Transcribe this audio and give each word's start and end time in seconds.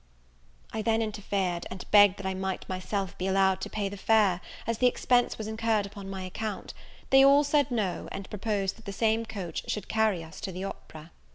I 0.73 0.81
then 0.81 0.99
interfered, 1.03 1.67
and 1.69 1.85
begged 1.91 2.17
that 2.17 2.25
I 2.25 2.33
might 2.33 2.67
myself 2.67 3.15
be 3.19 3.27
allowed 3.27 3.61
to 3.61 3.69
pay 3.69 3.87
the 3.87 3.97
fare, 3.97 4.41
as 4.65 4.79
the 4.79 4.87
expense 4.87 5.37
was 5.37 5.45
incurred 5.45 5.85
upon 5.85 6.09
my 6.09 6.23
account; 6.23 6.73
they 7.11 7.23
all 7.23 7.43
said 7.43 7.69
no, 7.69 8.09
and 8.11 8.27
proposed 8.27 8.77
that 8.77 8.85
the 8.85 8.93
same 8.93 9.27
coach 9.27 9.69
should 9.69 9.87
carry 9.87 10.23
us 10.23 10.41
to 10.41 10.51
the 10.51 10.63
opera. 10.63 11.11